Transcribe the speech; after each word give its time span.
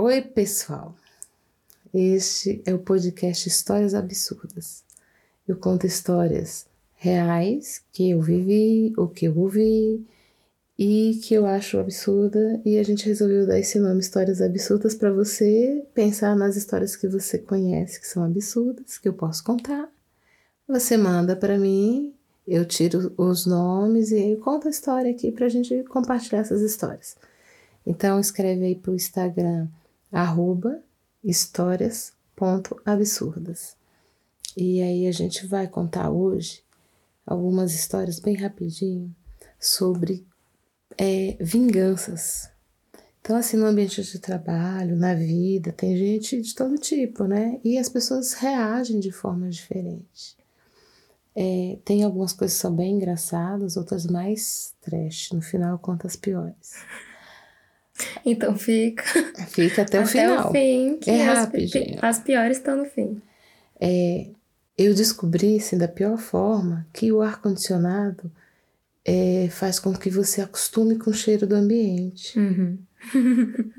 Oi, 0.00 0.22
pessoal. 0.22 0.94
Este 1.92 2.62
é 2.64 2.72
o 2.72 2.78
podcast 2.78 3.48
Histórias 3.48 3.94
Absurdas. 3.94 4.84
Eu 5.46 5.56
conto 5.56 5.88
histórias 5.88 6.66
reais 6.94 7.82
que 7.92 8.10
eu 8.10 8.22
vivi, 8.22 8.94
o 8.96 9.08
que 9.08 9.26
eu 9.26 9.36
ouvi 9.36 10.06
e 10.78 11.18
que 11.24 11.34
eu 11.34 11.46
acho 11.46 11.80
absurda, 11.80 12.60
e 12.64 12.78
a 12.78 12.84
gente 12.84 13.06
resolveu 13.06 13.44
dar 13.44 13.58
esse 13.58 13.80
nome 13.80 13.98
Histórias 13.98 14.40
Absurdas 14.40 14.94
para 14.94 15.10
você 15.10 15.84
pensar 15.92 16.36
nas 16.36 16.54
histórias 16.54 16.94
que 16.94 17.08
você 17.08 17.36
conhece 17.36 18.00
que 18.00 18.06
são 18.06 18.22
absurdas, 18.22 18.98
que 18.98 19.08
eu 19.08 19.14
posso 19.14 19.42
contar. 19.42 19.90
Você 20.68 20.96
manda 20.96 21.34
para 21.34 21.58
mim, 21.58 22.14
eu 22.46 22.64
tiro 22.64 23.12
os 23.16 23.46
nomes 23.46 24.12
e 24.12 24.30
eu 24.30 24.38
conto 24.38 24.68
a 24.68 24.70
história 24.70 25.10
aqui 25.10 25.32
para 25.32 25.46
a 25.46 25.48
gente 25.48 25.82
compartilhar 25.88 26.42
essas 26.42 26.62
histórias. 26.62 27.16
Então 27.84 28.20
escreve 28.20 28.64
aí 28.64 28.76
pro 28.76 28.94
Instagram 28.94 29.66
arroba 30.12 30.82
histórias.absurdas. 31.22 33.76
E 34.56 34.82
aí 34.82 35.06
a 35.06 35.12
gente 35.12 35.46
vai 35.46 35.68
contar 35.68 36.10
hoje 36.10 36.62
algumas 37.26 37.74
histórias 37.74 38.18
bem 38.18 38.34
rapidinho 38.34 39.14
sobre 39.60 40.26
é, 40.96 41.36
vinganças. 41.40 42.50
Então, 43.20 43.36
assim, 43.36 43.56
no 43.56 43.66
ambiente 43.66 44.02
de 44.02 44.18
trabalho, 44.18 44.96
na 44.96 45.14
vida, 45.14 45.70
tem 45.70 45.96
gente 45.96 46.40
de 46.40 46.54
todo 46.54 46.78
tipo, 46.78 47.24
né? 47.24 47.60
E 47.62 47.76
as 47.76 47.88
pessoas 47.88 48.32
reagem 48.32 49.00
de 49.00 49.12
forma 49.12 49.50
diferente. 49.50 50.36
É, 51.36 51.78
tem 51.84 52.02
algumas 52.02 52.32
coisas 52.32 52.56
que 52.56 52.62
são 52.62 52.74
bem 52.74 52.94
engraçadas, 52.94 53.76
outras 53.76 54.06
mais 54.06 54.74
trash. 54.80 55.30
No 55.32 55.42
final, 55.42 55.78
conta 55.78 56.06
as 56.06 56.16
piores. 56.16 56.74
Então 58.24 58.56
fica. 58.56 59.04
Fica 59.48 59.82
até, 59.82 59.98
até 59.98 60.02
o 60.02 60.06
final. 60.06 60.38
Até 60.38 60.48
o 60.48 60.52
fim. 60.52 60.98
Que 60.98 61.10
é 61.10 61.28
as, 61.28 61.38
rapidinho. 61.38 61.98
As 62.02 62.18
piores 62.18 62.58
estão 62.58 62.76
no 62.76 62.84
fim. 62.84 63.20
É, 63.80 64.28
eu 64.76 64.94
descobri, 64.94 65.56
assim, 65.56 65.76
da 65.76 65.88
pior 65.88 66.18
forma, 66.18 66.86
que 66.92 67.10
o 67.10 67.20
ar-condicionado 67.20 68.30
é, 69.04 69.48
faz 69.50 69.78
com 69.78 69.92
que 69.92 70.10
você 70.10 70.40
acostume 70.40 70.98
com 70.98 71.10
o 71.10 71.14
cheiro 71.14 71.46
do 71.46 71.54
ambiente. 71.54 72.38
Uhum. 72.38 72.78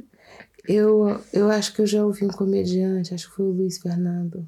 eu, 0.67 1.21
eu 1.31 1.49
acho 1.49 1.73
que 1.73 1.81
eu 1.81 1.87
já 1.87 2.03
ouvi 2.03 2.25
um 2.25 2.29
comediante, 2.29 3.13
acho 3.13 3.29
que 3.29 3.35
foi 3.35 3.45
o 3.45 3.51
Luiz 3.51 3.77
Fernando, 3.77 4.47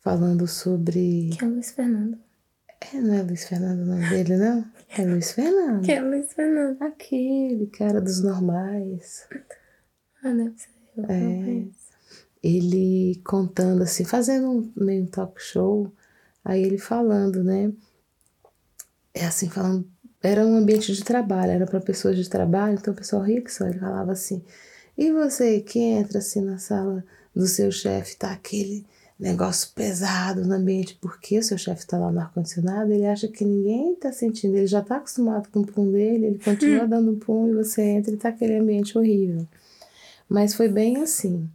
falando 0.00 0.46
sobre. 0.46 1.30
Que 1.36 1.44
é 1.44 1.46
o 1.46 1.50
Luiz 1.50 1.70
Fernando? 1.70 2.18
É, 2.80 3.00
não 3.00 3.14
é 3.14 3.22
Luiz 3.22 3.44
Fernando 3.44 3.80
o 3.80 3.86
nome 3.86 4.08
dele, 4.08 4.36
não? 4.36 4.64
É 4.88 5.04
Luiz 5.04 5.32
Fernando. 5.32 5.84
Que 5.84 5.92
é 5.92 6.00
Luiz 6.00 6.32
Fernando? 6.32 6.82
Aquele 6.82 7.66
cara 7.66 8.00
dos 8.00 8.22
normais. 8.22 9.28
Ah, 10.22 10.32
deve 10.32 10.58
ser. 10.58 10.70
Eu 10.96 11.04
É. 11.04 11.64
Ele 12.42 13.20
contando 13.24 13.82
assim, 13.82 14.04
fazendo 14.04 14.50
um 14.50 14.72
meio 14.76 15.04
um 15.04 15.06
talk 15.06 15.40
show, 15.42 15.92
aí 16.44 16.62
ele 16.62 16.78
falando, 16.78 17.44
né? 17.44 17.70
É 19.12 19.26
assim, 19.26 19.48
falando. 19.50 19.86
Era 20.22 20.46
um 20.46 20.56
ambiente 20.56 20.92
de 20.92 21.04
trabalho, 21.04 21.52
era 21.52 21.66
para 21.66 21.80
pessoas 21.80 22.16
de 22.16 22.28
trabalho, 22.28 22.74
então 22.74 22.92
o 22.92 22.96
pessoal 22.96 23.22
ria 23.22 23.42
que 23.42 23.52
só. 23.52 23.66
Ele 23.66 23.78
falava 23.78 24.12
assim: 24.12 24.42
e 24.96 25.12
você 25.12 25.60
que 25.60 25.78
entra 25.78 26.18
assim 26.18 26.40
na 26.40 26.58
sala 26.58 27.04
do 27.34 27.46
seu 27.46 27.70
chefe, 27.70 28.16
tá 28.16 28.32
aquele 28.32 28.86
negócio 29.20 29.70
pesado 29.74 30.46
no 30.46 30.54
ambiente, 30.54 30.98
porque 31.00 31.38
o 31.38 31.42
seu 31.42 31.58
chefe 31.58 31.86
tá 31.86 31.98
lá 31.98 32.10
no 32.10 32.20
ar-condicionado, 32.20 32.90
ele 32.90 33.06
acha 33.06 33.28
que 33.28 33.44
ninguém 33.44 33.94
tá 33.94 34.10
sentindo, 34.10 34.56
ele 34.56 34.66
já 34.66 34.80
tá 34.80 34.96
acostumado 34.96 35.48
com 35.50 35.60
o 35.60 35.66
pum 35.66 35.92
dele, 35.92 36.26
ele 36.26 36.38
continua 36.38 36.86
dando 36.88 37.12
pum 37.16 37.48
e 37.48 37.54
você 37.54 37.82
entra 37.82 38.14
e 38.14 38.16
tá 38.16 38.30
aquele 38.30 38.56
ambiente 38.56 38.96
horrível. 38.96 39.46
Mas 40.28 40.54
foi 40.54 40.68
bem 40.68 41.02
assim. 41.02 41.48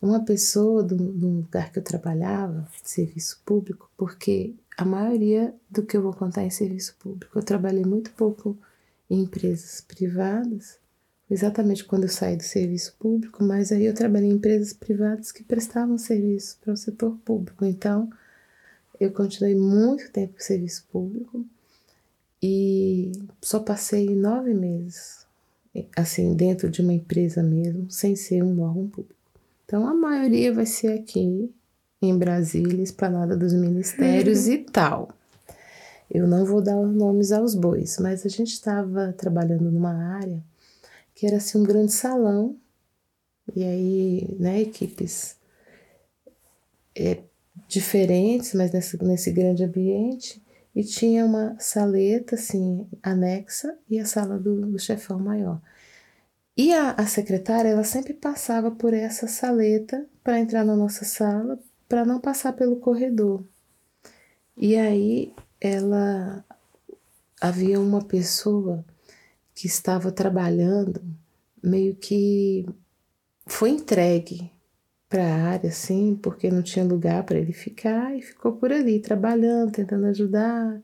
Uma 0.00 0.24
pessoa 0.24 0.82
do, 0.82 0.96
do 0.96 1.28
lugar 1.28 1.70
que 1.70 1.78
eu 1.78 1.82
trabalhava, 1.82 2.66
serviço 2.82 3.40
público, 3.44 3.90
porque 3.96 4.54
a 4.76 4.84
maioria 4.84 5.54
do 5.70 5.82
que 5.82 5.96
eu 5.96 6.02
vou 6.02 6.12
contar 6.12 6.42
é 6.42 6.46
em 6.46 6.50
serviço 6.50 6.96
público. 6.98 7.38
Eu 7.38 7.42
trabalhei 7.42 7.84
muito 7.84 8.10
pouco 8.12 8.56
em 9.08 9.22
empresas 9.22 9.80
privadas, 9.82 10.78
exatamente 11.32 11.84
quando 11.84 12.02
eu 12.02 12.10
saí 12.10 12.36
do 12.36 12.42
serviço 12.42 12.94
público, 12.98 13.42
mas 13.42 13.72
aí 13.72 13.86
eu 13.86 13.94
trabalhei 13.94 14.28
em 14.28 14.34
empresas 14.34 14.74
privadas 14.74 15.32
que 15.32 15.42
prestavam 15.42 15.96
serviço 15.96 16.58
para 16.62 16.74
o 16.74 16.76
setor 16.76 17.16
público. 17.24 17.64
Então, 17.64 18.10
eu 19.00 19.10
continuei 19.10 19.54
muito 19.54 20.10
tempo 20.12 20.34
com 20.34 20.40
serviço 20.40 20.86
público 20.92 21.46
e 22.42 23.12
só 23.40 23.60
passei 23.60 24.14
nove 24.14 24.52
meses, 24.52 25.26
assim, 25.96 26.34
dentro 26.34 26.68
de 26.68 26.82
uma 26.82 26.92
empresa 26.92 27.42
mesmo, 27.42 27.90
sem 27.90 28.14
ser 28.14 28.42
um 28.42 28.60
órgão 28.60 28.88
público. 28.88 29.16
Então, 29.64 29.88
a 29.88 29.94
maioria 29.94 30.52
vai 30.52 30.66
ser 30.66 30.98
aqui 30.98 31.50
em 32.02 32.18
Brasília, 32.18 32.82
Esplanada 32.82 33.34
dos 33.38 33.54
Ministérios 33.54 34.48
e 34.48 34.58
tal. 34.58 35.08
Eu 36.10 36.28
não 36.28 36.44
vou 36.44 36.60
dar 36.60 36.76
nomes 36.76 37.32
aos 37.32 37.54
bois, 37.54 37.96
mas 37.98 38.26
a 38.26 38.28
gente 38.28 38.52
estava 38.52 39.14
trabalhando 39.14 39.70
numa 39.70 39.94
área 39.94 40.42
que 41.22 41.26
era 41.28 41.36
assim 41.36 41.56
um 41.56 41.62
grande 41.62 41.92
salão, 41.92 42.58
e 43.54 43.62
aí, 43.62 44.36
né, 44.40 44.60
equipes 44.60 45.36
é, 46.96 47.22
diferentes, 47.68 48.52
mas 48.54 48.72
nesse, 48.72 49.00
nesse 49.00 49.30
grande 49.30 49.62
ambiente, 49.62 50.44
e 50.74 50.82
tinha 50.82 51.24
uma 51.24 51.56
saleta, 51.60 52.34
assim, 52.34 52.88
anexa, 53.00 53.78
e 53.88 54.00
a 54.00 54.04
sala 54.04 54.36
do, 54.36 54.66
do 54.66 54.78
chefão 54.80 55.20
maior. 55.20 55.62
E 56.56 56.72
a, 56.72 56.90
a 56.90 57.06
secretária, 57.06 57.68
ela 57.68 57.84
sempre 57.84 58.14
passava 58.14 58.72
por 58.72 58.92
essa 58.92 59.28
saleta 59.28 60.04
para 60.24 60.40
entrar 60.40 60.64
na 60.64 60.74
nossa 60.74 61.04
sala, 61.04 61.56
para 61.88 62.04
não 62.04 62.20
passar 62.20 62.52
pelo 62.54 62.80
corredor. 62.80 63.44
E 64.56 64.74
aí 64.74 65.32
ela 65.60 66.44
havia 67.40 67.78
uma 67.78 68.04
pessoa 68.04 68.84
que 69.54 69.66
estava 69.66 70.10
trabalhando, 70.10 71.00
meio 71.62 71.94
que 71.94 72.66
foi 73.46 73.70
entregue 73.70 74.50
para 75.08 75.24
a 75.24 75.42
área, 75.50 75.68
assim, 75.68 76.18
porque 76.22 76.50
não 76.50 76.62
tinha 76.62 76.84
lugar 76.84 77.22
para 77.24 77.38
ele 77.38 77.52
ficar 77.52 78.16
e 78.16 78.22
ficou 78.22 78.52
por 78.52 78.72
ali 78.72 78.98
trabalhando, 78.98 79.72
tentando 79.72 80.06
ajudar. 80.06 80.80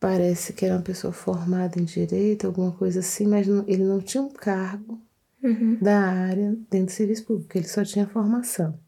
Parece 0.00 0.52
que 0.54 0.64
era 0.64 0.74
uma 0.74 0.82
pessoa 0.82 1.12
formada 1.12 1.78
em 1.78 1.84
direito, 1.84 2.46
alguma 2.46 2.72
coisa 2.72 3.00
assim, 3.00 3.26
mas 3.26 3.46
não, 3.46 3.64
ele 3.68 3.84
não 3.84 4.00
tinha 4.00 4.22
um 4.22 4.30
cargo 4.30 5.00
Uhum. 5.42 5.78
da 5.80 5.98
área 5.98 6.54
dentro 6.70 6.86
do 6.86 6.90
serviço 6.92 7.24
público, 7.24 7.56
ele 7.56 7.66
só 7.66 7.82
tinha 7.82 8.06
formação. 8.06 8.78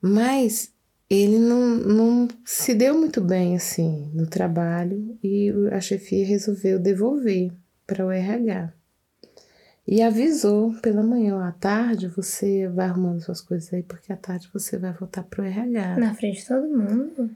Mas 0.00 0.72
ele 1.14 1.38
não, 1.38 1.76
não 1.76 2.28
se 2.42 2.74
deu 2.74 2.98
muito 2.98 3.20
bem 3.20 3.54
assim 3.54 4.10
no 4.14 4.26
trabalho 4.26 5.18
e 5.22 5.52
a 5.70 5.80
chefia 5.80 6.26
resolveu 6.26 6.78
devolver 6.78 7.52
para 7.86 8.06
o 8.06 8.10
RH. 8.10 8.72
E 9.86 10.00
avisou 10.00 10.72
pela 10.80 11.02
manhã, 11.02 11.36
ó, 11.36 11.40
à 11.40 11.52
tarde 11.52 12.08
você 12.08 12.68
vai 12.68 12.86
arrumando 12.86 13.20
suas 13.20 13.40
coisas 13.40 13.72
aí, 13.74 13.82
porque 13.82 14.12
à 14.12 14.16
tarde 14.16 14.48
você 14.54 14.78
vai 14.78 14.92
voltar 14.92 15.24
pro 15.24 15.42
RH. 15.42 15.98
Na 15.98 16.14
frente 16.14 16.40
de 16.40 16.46
todo 16.46 16.68
mundo. 16.68 17.30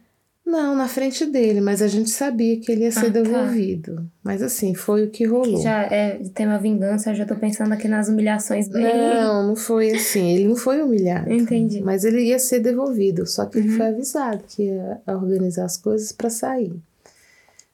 Não, 0.47 0.77
na 0.77 0.87
frente 0.87 1.27
dele, 1.27 1.61
mas 1.61 1.83
a 1.83 1.89
gente 1.89 2.09
sabia 2.09 2.61
que 2.61 2.71
ele 2.71 2.83
ia 2.85 2.93
ser 2.93 3.01
Ah, 3.01 3.03
tá. 3.03 3.11
devolvido. 3.11 4.09
Mas 4.23 4.41
assim, 4.43 4.75
foi 4.77 5.05
o 5.05 5.11
que 5.11 5.25
rolou. 5.27 5.57
Que 5.57 5.63
já 5.65 5.83
é 5.83 6.19
tem 6.33 6.47
uma 6.47 6.57
vingança, 6.59 7.11
eu 7.11 7.17
já 7.17 7.27
tô 7.27 7.35
pensando 7.35 7.73
aqui 7.73 7.89
nas 7.89 8.09
humilhações 8.09 8.69
bem. 8.69 8.85
Não, 8.85 9.49
não 9.49 9.57
foi 9.57 9.91
assim. 9.91 10.31
Ele 10.31 10.47
não 10.47 10.55
foi 10.55 10.81
humilhado. 10.81 11.33
Entendi. 11.33 11.83
Mas 11.83 12.05
ele 12.05 12.23
ia 12.23 12.39
ser 12.39 12.61
devolvido. 12.61 13.27
Só 13.27 13.45
que 13.47 13.59
ele 13.59 13.71
Uhum. 13.71 13.77
foi 13.77 13.87
avisado 13.89 14.45
que 14.47 14.63
ia 14.67 15.03
organizar 15.09 15.65
as 15.65 15.77
coisas 15.77 16.13
para 16.13 16.31
sair. 16.31 16.73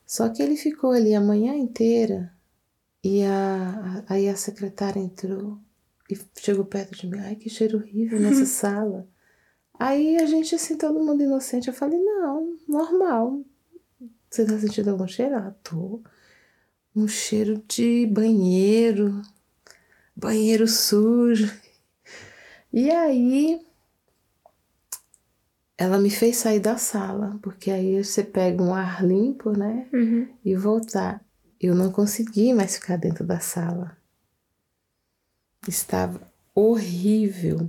Só 0.07 0.31
que 0.31 0.43
ele 0.43 0.57
ficou 0.57 0.93
ali 0.93 1.15
a 1.15 1.21
manhã 1.21 1.55
inteira 1.55 2.33
e 3.05 3.23
a, 3.23 4.03
a- 4.09 4.15
aí 4.15 4.29
a 4.31 4.37
secretária 4.37 4.99
entrou 4.99 5.59
e 6.11 6.17
chegou 6.41 6.65
perto 6.65 6.97
de 6.99 7.07
mim. 7.07 7.19
Ai, 7.21 7.35
que 7.37 7.51
cheiro 7.51 7.79
horrível 7.79 8.19
nessa 8.19 8.45
sala. 8.47 9.07
Aí 9.83 10.17
a 10.19 10.27
gente, 10.27 10.55
assim, 10.55 10.77
todo 10.77 11.03
mundo 11.03 11.25
inocente. 11.25 11.67
Eu 11.67 11.75
falei, 11.75 11.99
não, 11.99 12.57
normal. 12.69 13.41
Você 14.31 14.47
tá 14.47 14.57
sentindo 14.57 14.91
algum 14.91 15.09
cheiro? 15.09 15.35
Ela, 15.35 15.57
tô. 15.61 16.01
Um 16.95 17.09
cheiro 17.09 17.61
de 17.67 18.07
banheiro. 18.07 19.21
Banheiro 20.15 20.69
sujo. 20.69 21.53
E 22.73 22.93
aí 22.93 23.61
ela 25.77 25.99
me 25.99 26.11
fez 26.11 26.37
sair 26.37 26.61
da 26.61 26.79
sala, 26.79 27.41
porque 27.43 27.69
aí 27.69 28.05
você 28.05 28.23
pega 28.23 28.63
um 28.63 28.73
ar 28.73 29.05
limpo, 29.05 29.51
né? 29.51 29.89
Uhum. 29.93 30.29
E 30.45 30.55
voltar. 30.55 31.21
Eu 31.61 31.75
não 31.75 31.91
consegui 31.91 32.55
mais 32.55 32.77
ficar 32.77 32.97
dentro 32.97 33.27
da 33.27 33.41
sala. 33.41 33.97
Estava 35.67 36.21
horrível. 36.55 37.69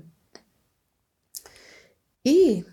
E 2.26 2.64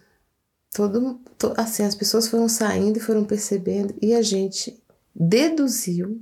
todo, 0.72 1.20
to- 1.38 1.54
assim, 1.56 1.82
as 1.82 1.94
pessoas 1.94 2.28
foram 2.28 2.48
saindo 2.48 2.96
e 2.98 3.00
foram 3.02 3.24
percebendo, 3.24 3.94
e 4.00 4.14
a 4.14 4.22
gente 4.22 4.80
deduziu 5.14 6.20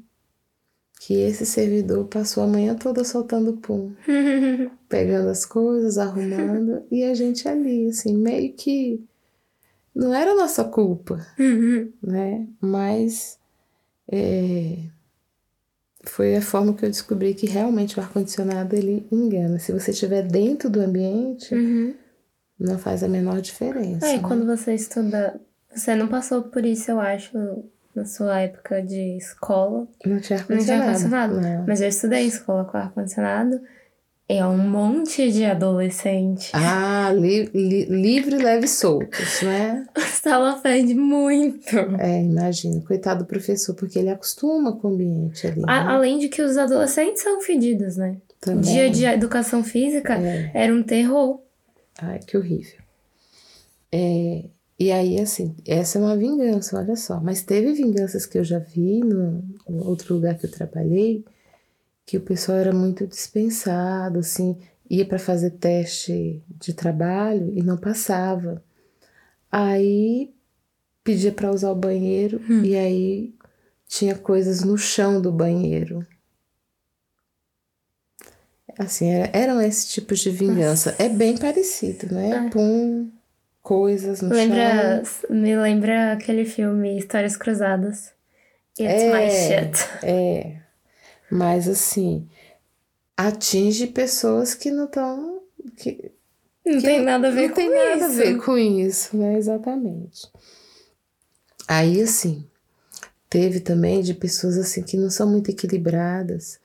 que 1.00 1.14
esse 1.14 1.46
servidor 1.46 2.06
passou 2.06 2.42
a 2.42 2.46
manhã 2.46 2.75
toda 2.75 3.04
soltando 3.04 3.54
pum, 3.58 3.92
pegando 4.88 5.28
as 5.28 5.44
coisas, 5.44 5.96
arrumando, 5.98 6.82
e 6.90 7.04
a 7.04 7.14
gente 7.14 7.46
ali, 7.48 7.88
assim, 7.88 8.16
meio 8.16 8.52
que 8.54 9.04
não 9.94 10.12
era 10.14 10.34
nossa 10.34 10.64
culpa, 10.64 11.25
né? 12.02 12.46
Mas 12.60 13.38
é, 14.10 14.78
foi 16.04 16.36
a 16.36 16.42
forma 16.42 16.72
que 16.75 16.84
eu 16.84 16.90
descobri 16.90 17.34
que 17.34 17.46
realmente 17.46 17.98
o 17.98 18.02
ar-condicionado 18.02 18.75
ele 18.76 19.06
engana. 19.10 19.58
Se 19.58 19.72
você 19.72 19.90
estiver 19.90 20.22
dentro 20.26 20.70
do 20.70 20.80
ambiente, 20.80 21.54
Uhum. 21.54 21.94
Não 22.58 22.78
faz 22.78 23.02
a 23.02 23.08
menor 23.08 23.40
diferença. 23.40 24.06
É, 24.06 24.14
né? 24.16 24.22
quando 24.22 24.44
você 24.46 24.75
estuda. 24.75 25.40
Você 25.75 25.94
não 25.94 26.08
passou 26.08 26.43
por 26.43 26.64
isso, 26.64 26.90
eu 26.90 26.99
acho, 26.99 27.31
na 27.94 28.05
sua 28.05 28.40
época 28.40 28.82
de 28.82 29.16
escola. 29.16 29.87
Não 30.05 30.19
tinha 30.19 30.38
Não 30.49 30.58
tinha 30.58 30.76
ar-condicionado. 30.78 30.82
ar-condicionado. 30.82 31.40
Não. 31.40 31.64
Mas 31.66 31.81
eu 31.81 31.88
estudei 31.88 32.25
em 32.25 32.28
escola 32.28 32.64
com 32.64 32.76
ar-condicionado. 32.78 33.60
É 34.31 34.44
um 34.44 34.58
monte 34.58 35.31
de 35.32 35.44
adolescente. 35.46 36.50
Ah, 36.52 37.10
li, 37.14 37.44
li, 37.55 37.84
livre, 37.87 38.37
leve 38.37 38.66
e 38.66 38.69
soltos, 38.69 39.40
né? 39.43 39.87
A 39.96 40.00
sala 40.00 40.58
fede 40.58 40.94
muito. 40.94 41.75
É, 41.99 42.22
imagina. 42.22 42.82
Coitado 42.87 43.20
do 43.25 43.26
professor, 43.26 43.75
porque 43.75 43.99
ele 43.99 44.11
acostuma 44.11 44.76
com 44.76 44.88
o 44.88 44.94
ambiente 44.94 45.46
ali. 45.46 45.62
A- 45.66 45.84
né? 45.84 45.90
além 45.93 46.19
de 46.19 46.28
que 46.28 46.43
os 46.43 46.58
adolescentes 46.58 47.22
são 47.22 47.40
fedidos, 47.40 47.96
né? 47.96 48.16
Também. 48.40 48.61
Dia 48.61 48.90
de 48.90 49.04
educação 49.06 49.64
física 49.64 50.14
É. 50.19 50.50
era 50.54 50.75
um 50.75 50.82
terror. 50.82 51.40
Ai, 51.99 52.21
que 52.21 52.37
horrível. 52.37 52.81
É, 53.91 54.45
e 54.79 54.93
aí, 54.93 55.21
assim, 55.21 55.56
essa 55.67 55.99
é 55.99 56.00
uma 56.03 56.17
vingança, 56.17 56.79
olha 56.79 56.95
só. 56.95 57.21
Mas 57.21 57.43
teve 57.43 57.73
vinganças 57.73 58.25
que 58.25 58.39
eu 58.39 58.45
já 58.45 58.59
vi 58.59 59.00
no, 59.00 59.43
no 59.69 59.85
outro 59.87 60.15
lugar 60.15 60.39
que 60.39 60.47
eu 60.47 60.50
trabalhei, 60.50 61.25
que 62.06 62.17
o 62.17 62.21
pessoal 62.21 62.59
era 62.59 62.73
muito 62.73 63.06
dispensado, 63.06 64.21
assim, 64.21 64.56
ia 64.89 65.05
para 65.05 65.19
fazer 65.19 65.50
teste 65.53 66.43
de 66.49 66.73
trabalho 66.73 67.53
e 67.56 67.62
não 67.62 67.77
passava. 67.77 68.62
Aí 69.50 70.33
pedia 71.03 71.33
para 71.33 71.50
usar 71.50 71.73
o 71.73 71.75
banheiro 71.75 72.41
e 72.65 72.77
aí 72.77 73.35
tinha 73.87 74.15
coisas 74.15 74.62
no 74.62 74.79
chão 74.79 75.21
do 75.21 75.33
banheiro. 75.33 76.06
Assim, 78.78 79.10
era- 79.10 79.30
eram 79.36 79.60
esses 79.60 79.92
tipos 79.92 80.20
de 80.20 80.30
vingança. 80.30 80.94
É 80.98 81.08
bem 81.08 81.36
parecido, 81.36 82.14
né? 82.14 82.46
É. 82.46 82.50
Pum, 82.50 83.10
coisas 83.62 84.22
no 84.22 84.28
Lembra, 84.30 85.02
chão. 85.04 85.36
me 85.36 85.56
lembra 85.56 86.12
aquele 86.12 86.44
filme 86.44 86.96
Histórias 86.98 87.36
Cruzadas. 87.36 88.12
It's 88.78 89.02
É. 89.02 89.12
my 89.12 89.30
shit. 89.30 89.88
É. 90.04 90.56
Mas 91.30 91.69
assim, 91.69 92.28
atinge 93.16 93.88
pessoas 93.88 94.54
que 94.54 94.70
não 94.70 94.84
estão. 94.84 95.42
Que 95.76 96.12
Não 96.64 96.76
que 96.76 96.82
tem 96.82 97.02
nada 97.02 97.28
a 97.28 97.30
ver 97.32 97.42
não 97.42 97.48
com 97.48 97.54
tem 97.56 97.69
nada 97.70 98.04
a 98.04 98.08
isso. 98.08 98.16
ver 98.16 98.38
com 98.38 98.56
isso, 98.56 99.16
né? 99.16 99.36
Exatamente. 99.36 100.28
Aí, 101.66 102.00
assim, 102.00 102.46
teve 103.28 103.60
também 103.60 104.00
de 104.02 104.14
pessoas 104.14 104.56
assim 104.56 104.82
que 104.82 104.96
não 104.96 105.10
são 105.10 105.28
muito 105.30 105.50
equilibradas, 105.50 106.58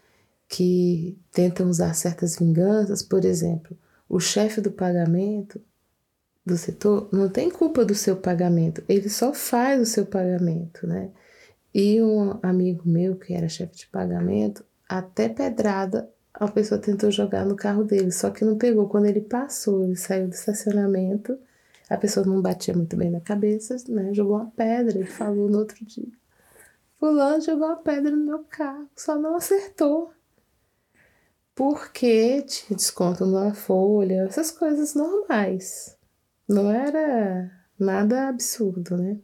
que 0.56 1.18
tentam 1.32 1.68
usar 1.68 1.96
certas 1.96 2.38
vinganças, 2.38 3.02
por 3.02 3.26
exemplo, 3.26 3.76
o 4.08 4.20
chefe 4.20 4.62
do 4.62 4.72
pagamento 4.72 5.60
do 6.46 6.56
setor 6.56 7.10
não 7.12 7.28
tem 7.28 7.50
culpa 7.50 7.84
do 7.84 7.96
seu 7.96 8.16
pagamento, 8.16 8.84
ele 8.88 9.10
só 9.10 9.34
faz 9.34 9.82
o 9.82 9.86
seu 9.86 10.06
pagamento, 10.06 10.86
né? 10.86 11.10
E 11.74 12.00
um 12.04 12.38
amigo 12.44 12.88
meu, 12.88 13.16
que 13.16 13.34
era 13.34 13.50
chefe 13.50 13.76
de 13.78 13.88
pagamento, 13.88 14.64
até 14.88 15.28
pedrada 15.28 16.08
a 16.32 16.48
pessoa 16.48 16.80
tentou 16.80 17.10
jogar 17.10 17.46
no 17.46 17.56
carro 17.56 17.84
dele, 17.84 18.12
só 18.12 18.30
que 18.30 18.46
não 18.46 18.58
pegou. 18.58 18.88
Quando 18.88 19.06
ele 19.06 19.22
passou, 19.22 19.84
ele 19.84 19.96
saiu 19.96 20.28
do 20.28 20.34
estacionamento, 20.34 21.38
a 21.90 21.98
pessoa 21.98 22.26
não 22.26 22.42
batia 22.42 22.76
muito 22.76 22.96
bem 22.96 23.10
na 23.10 23.22
cabeça, 23.22 23.76
né? 23.88 24.14
Jogou 24.14 24.38
uma 24.38 24.52
pedra, 24.52 24.98
ele 24.98 25.08
falou 25.08 25.50
no 25.50 25.60
outro 25.60 25.84
dia. 25.86 26.12
Fulano 27.00 27.42
jogou 27.42 27.68
uma 27.68 27.76
pedra 27.78 28.12
no 28.12 28.26
meu 28.26 28.44
carro, 28.46 28.88
só 28.96 29.18
não 29.18 29.36
acertou. 29.36 30.12
Porque 31.56 32.42
tinha 32.44 32.76
desconto 32.76 33.26
numa 33.26 33.54
folha, 33.54 34.24
essas 34.24 34.52
coisas 34.52 34.96
normais. 34.96 35.96
Não 36.48 36.70
era 36.72 37.52
nada 37.78 38.28
absurdo, 38.28 38.98
né? 38.98 39.20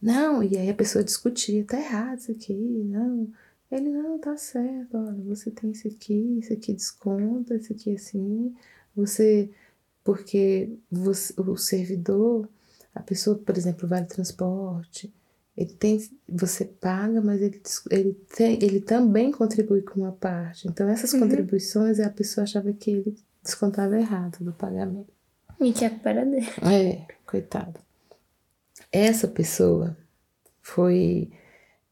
Não, 0.00 0.42
e 0.42 0.56
aí 0.58 0.68
a 0.68 0.74
pessoa 0.74 1.04
discutia, 1.04 1.64
tá 1.64 1.78
errado 1.78 2.18
isso 2.18 2.32
aqui, 2.32 2.54
não. 2.54 3.32
Ele, 3.70 3.88
não, 3.88 4.18
tá 4.18 4.36
certo, 4.36 4.96
olha, 4.98 5.22
você 5.22 5.50
tem 5.50 5.70
isso 5.70 5.88
aqui, 5.88 6.38
isso 6.40 6.52
aqui 6.52 6.74
desconta, 6.74 7.54
isso 7.54 7.72
aqui 7.72 7.94
assim. 7.94 8.54
Você, 8.94 9.50
porque 10.04 10.76
você, 10.90 11.32
o 11.40 11.56
servidor, 11.56 12.48
a 12.94 13.00
pessoa, 13.00 13.38
por 13.38 13.56
exemplo, 13.56 13.88
vale 13.88 14.06
transporte, 14.06 15.12
ele 15.56 15.72
tem, 15.74 16.00
você 16.28 16.64
paga, 16.64 17.20
mas 17.20 17.40
ele, 17.42 17.60
ele, 17.90 18.12
tem, 18.34 18.54
ele 18.62 18.80
também 18.80 19.30
contribui 19.30 19.82
com 19.82 20.00
uma 20.00 20.12
parte. 20.12 20.66
Então, 20.68 20.88
essas 20.88 21.12
Uhum. 21.12 21.20
contribuições, 21.20 22.00
a 22.00 22.08
pessoa 22.10 22.44
achava 22.44 22.72
que 22.72 22.90
ele 22.90 23.16
descontava 23.42 23.98
errado 23.98 24.38
do 24.42 24.52
pagamento. 24.52 25.12
E 25.60 25.72
que 25.72 25.84
a 25.84 25.90
culpa 25.90 26.10
era 26.10 26.24
dele. 26.24 26.46
É, 26.62 27.06
coitado. 27.26 27.78
Essa 28.90 29.28
pessoa 29.28 29.96
foi 30.60 31.30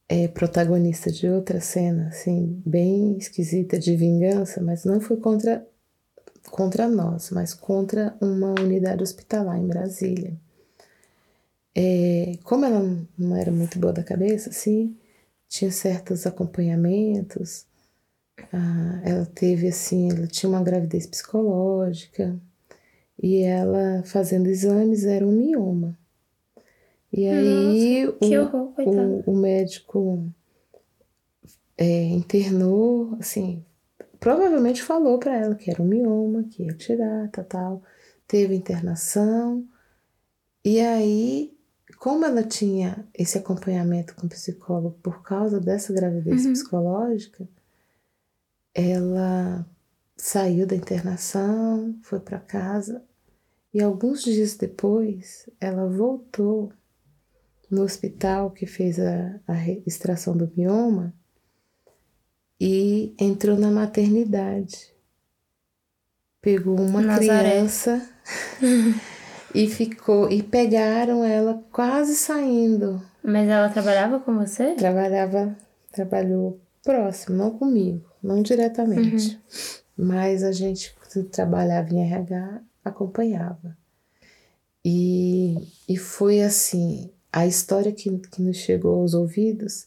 é, 0.09 0.27
protagonista 0.27 1.11
de 1.11 1.27
outra 1.27 1.61
cena, 1.61 2.07
assim, 2.07 2.61
bem 2.65 3.17
esquisita 3.17 3.77
de 3.79 3.95
vingança, 3.95 4.61
mas 4.61 4.83
não 4.85 4.99
foi 4.99 5.17
contra, 5.17 5.65
contra 6.49 6.87
nós, 6.89 7.29
mas 7.31 7.53
contra 7.53 8.15
uma 8.19 8.51
unidade 8.59 9.03
hospitalar 9.03 9.57
em 9.57 9.67
Brasília. 9.67 10.35
É, 11.75 12.37
como 12.43 12.65
ela 12.65 12.79
não- 13.17 13.35
era 13.35 13.51
muito 13.51 13.79
boa 13.79 13.93
da 13.93 14.03
cabeça, 14.03 14.49
assim, 14.49 14.97
tinha 15.47 15.71
certos 15.71 16.25
acompanhamentos, 16.27 17.65
ah, 18.53 19.01
ela 19.05 19.25
teve, 19.25 19.67
assim, 19.69 20.09
ela 20.11 20.27
tinha 20.27 20.49
uma 20.49 20.63
gravidez 20.63 21.07
psicológica, 21.07 22.39
e 23.21 23.41
ela 23.43 24.03
fazendo 24.05 24.47
exames 24.47 25.05
era 25.05 25.25
um 25.27 25.31
mioma. 25.31 25.97
E 27.13 27.27
aí 27.27 28.07
Que 28.19 28.25
o, 28.25 28.39
horror, 28.41 28.73
o, 29.25 29.31
o 29.31 29.37
médico 29.37 30.31
é, 31.77 32.03
internou, 32.05 33.15
assim, 33.19 33.63
provavelmente 34.19 34.81
falou 34.83 35.19
para 35.19 35.35
ela 35.37 35.55
que 35.55 35.69
era 35.69 35.81
um 35.81 35.85
mioma, 35.85 36.43
que 36.43 36.63
ia 36.63 36.73
tirar, 36.73 37.29
tal, 37.31 37.45
tal. 37.45 37.83
Teve 38.27 38.55
internação. 38.55 39.67
E 40.63 40.79
aí, 40.79 41.53
como 42.01 42.25
ela 42.25 42.41
tinha 42.41 43.07
esse 43.13 43.37
acompanhamento 43.37 44.15
com 44.15 44.25
o 44.25 44.29
psicólogo 44.29 44.97
por 45.03 45.21
causa 45.21 45.59
dessa 45.59 45.93
gravidez 45.93 46.43
Uhum. 46.47 46.53
psicológica, 46.53 47.47
ela 48.73 49.63
saiu 50.17 50.65
da 50.65 50.75
internação, 50.75 51.95
foi 52.01 52.19
para 52.19 52.39
casa 52.39 53.03
e 53.71 53.79
alguns 53.79 54.23
dias 54.23 54.55
depois 54.55 55.47
ela 55.59 55.87
voltou 55.87 56.73
no 57.69 57.83
hospital 57.83 58.49
que 58.49 58.65
fez 58.65 58.99
a, 58.99 59.39
a 59.47 59.69
extração 59.85 60.35
do 60.35 60.51
mioma 60.57 61.13
e 62.59 63.13
entrou 63.19 63.55
na 63.55 63.69
maternidade. 63.69 64.91
Pegou 66.41 66.79
uma 66.81 66.99
Nazaré. 66.99 67.51
criança 67.51 68.09
e 69.53 69.67
ficou 69.67 70.29
e 70.31 70.41
pegaram 70.41 71.23
ela 71.23 71.63
quase 71.71 72.15
saindo. 72.15 73.01
Mas 73.23 73.47
ela 73.47 73.69
trabalhava 73.69 74.19
com 74.19 74.37
você? 74.37 74.73
Trabalhava, 74.75 75.55
trabalhou 75.91 76.59
próximo, 76.83 77.37
não 77.37 77.51
comigo, 77.51 78.03
não 78.21 78.41
diretamente. 78.41 79.39
Mas 79.95 80.43
a 80.43 80.51
gente 80.51 80.95
que 81.11 81.23
trabalhava 81.23 81.93
em 81.93 82.03
RH 82.03 82.61
acompanhava. 82.83 83.77
E, 84.83 85.55
e 85.87 85.97
foi 85.97 86.41
assim, 86.41 87.11
a 87.31 87.45
história 87.45 87.91
que, 87.91 88.09
que 88.17 88.41
nos 88.41 88.57
chegou 88.57 89.01
aos 89.01 89.13
ouvidos, 89.13 89.85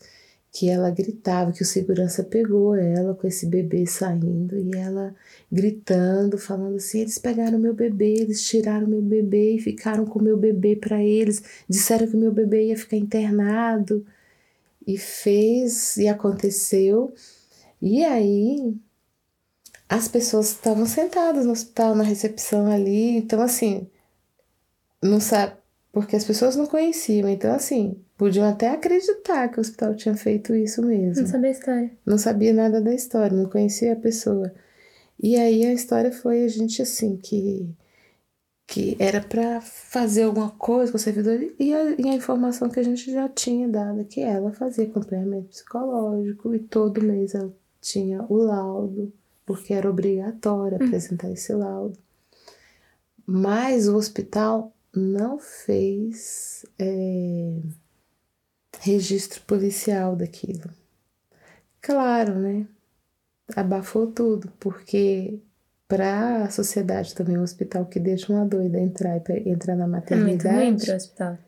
que 0.54 0.70
ela 0.70 0.88
gritava, 0.88 1.52
que 1.52 1.62
o 1.62 1.66
segurança 1.66 2.22
pegou 2.22 2.76
ela 2.76 3.12
com 3.12 3.26
esse 3.26 3.44
bebê 3.44 3.84
saindo 3.86 4.56
e 4.56 4.70
ela 4.76 5.12
gritando, 5.50 6.38
falando 6.38 6.76
assim: 6.76 7.00
eles 7.00 7.18
pegaram 7.18 7.58
meu 7.58 7.74
bebê, 7.74 8.14
eles 8.20 8.46
tiraram 8.46 8.86
meu 8.86 9.02
bebê 9.02 9.56
e 9.56 9.60
ficaram 9.60 10.06
com 10.06 10.22
meu 10.22 10.36
bebê 10.36 10.76
para 10.76 11.02
eles, 11.02 11.42
disseram 11.68 12.06
que 12.06 12.16
meu 12.16 12.32
bebê 12.32 12.68
ia 12.68 12.78
ficar 12.78 12.96
internado. 12.96 14.06
E 14.86 14.98
fez, 14.98 15.96
e 15.96 16.08
aconteceu. 16.08 17.14
E 17.82 18.04
aí, 18.04 18.74
as 19.88 20.08
pessoas 20.08 20.50
estavam 20.50 20.86
sentadas 20.86 21.46
no 21.46 21.52
hospital, 21.52 21.94
na 21.96 22.04
recepção 22.04 22.70
ali, 22.70 23.16
então 23.16 23.42
assim, 23.42 23.88
não 25.02 25.20
sabe, 25.20 25.56
Porque 25.94 26.16
as 26.16 26.24
pessoas 26.24 26.56
não 26.56 26.66
conheciam. 26.66 27.28
Então, 27.28 27.54
assim, 27.54 27.96
podiam 28.18 28.48
até 28.48 28.68
acreditar 28.68 29.48
que 29.48 29.58
o 29.58 29.60
hospital 29.60 29.94
tinha 29.94 30.16
feito 30.16 30.52
isso 30.52 30.84
mesmo. 30.84 31.22
Não 31.22 31.30
sabia 31.30 31.48
a 31.48 31.52
história. 31.52 31.90
Não 32.04 32.18
sabia 32.18 32.52
nada 32.52 32.80
da 32.80 32.92
história, 32.92 33.36
não 33.36 33.48
conhecia 33.48 33.92
a 33.92 33.96
pessoa. 33.96 34.52
E 35.22 35.36
aí 35.36 35.64
a 35.64 35.72
história 35.72 36.10
foi 36.10 36.44
a 36.44 36.48
gente 36.48 36.82
assim 36.82 37.16
que 37.16 37.72
que 38.66 38.96
era 38.98 39.20
para 39.20 39.60
fazer 39.60 40.22
alguma 40.22 40.50
coisa 40.50 40.90
com 40.90 40.96
o 40.96 41.00
servidor 41.00 41.38
e 41.58 41.74
a, 41.74 41.90
e 42.00 42.08
a, 42.08 42.14
informação 42.14 42.70
que 42.70 42.80
a 42.80 42.82
gente 42.82 43.12
já 43.12 43.28
tinha 43.28 43.68
dado 43.68 44.06
que 44.06 44.22
ela 44.22 44.52
fazia 44.52 44.86
acompanhamento 44.86 45.48
psicológico 45.48 46.54
e 46.54 46.58
todo 46.58 47.04
mês 47.04 47.34
ela 47.34 47.52
tinha 47.78 48.24
o 48.26 48.36
laudo 48.36 49.12
porque 49.44 49.74
era 49.74 49.88
obrigatório 49.88 50.78
hum. 50.80 50.86
apresentar 50.86 51.30
esse 51.30 51.52
laudo 51.52 51.98
mas 53.26 53.86
o 53.86 53.96
hospital 53.96 54.73
não 54.94 55.38
fez 55.38 56.64
é, 56.78 57.60
registro 58.80 59.42
policial 59.42 60.16
daquilo 60.16 60.70
claro 61.80 62.38
né 62.38 62.66
abafou 63.56 64.06
tudo 64.06 64.52
porque 64.58 65.40
para 65.86 66.44
a 66.44 66.50
sociedade 66.50 67.14
também, 67.14 67.38
um 67.38 67.42
hospital 67.42 67.86
que 67.86 68.00
deixa 68.00 68.32
uma 68.32 68.44
doida 68.44 68.80
entrar 68.80 69.16
e 69.16 69.48
entrar 69.48 69.76
na 69.76 69.86
maternidade. 69.86 70.56
É 70.56 70.70
muito 70.70 70.84
ruim 70.84 70.92
o 70.92 70.96
hospital. 70.96 71.38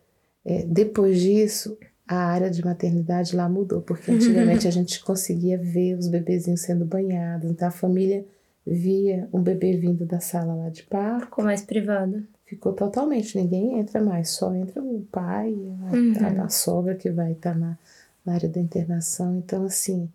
É, 0.45 0.65
depois 0.65 1.21
disso, 1.21 1.77
a 2.07 2.17
área 2.17 2.51
de 2.51 2.65
maternidade 2.65 3.35
lá 3.35 3.49
mudou, 3.49 3.81
porque 3.83 4.11
antigamente 4.11 4.69
a 4.69 4.71
gente 4.73 5.03
conseguia 5.03 5.59
ver 5.59 5.97
os 5.97 6.07
bebezinhos 6.07 6.61
sendo 6.61 6.85
banhados, 6.85 7.51
então 7.51 7.67
a 7.67 7.73
família 7.73 8.25
via 8.65 9.29
um 9.33 9.41
bebê 9.41 9.77
vindo 9.77 10.05
da 10.05 10.21
sala 10.21 10.55
lá 10.55 10.69
de 10.69 10.83
parto. 10.85 11.25
Ficou 11.25 11.45
mais 11.45 11.63
privada. 11.63 12.23
Ficou 12.47 12.73
totalmente, 12.73 13.37
ninguém 13.37 13.79
entra 13.79 14.01
mais, 14.01 14.31
só 14.31 14.55
entra 14.55 14.81
o 14.81 15.05
pai, 15.11 15.53
a, 15.91 15.97
uhum. 15.97 16.43
a, 16.43 16.45
a 16.45 16.49
sogra 16.49 16.95
que 16.95 17.11
vai 17.11 17.33
estar 17.33 17.53
tá 17.53 17.59
na, 17.59 17.79
na 18.25 18.35
área 18.35 18.49
da 18.49 18.61
internação. 18.61 19.37
Então, 19.37 19.65
assim, 19.65 20.09